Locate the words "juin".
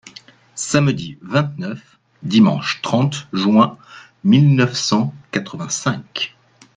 3.33-3.77